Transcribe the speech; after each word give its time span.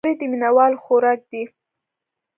پکورې 0.03 0.19
د 0.19 0.21
مینهوالو 0.31 0.81
خوراک 0.83 1.19
دی 1.31 1.43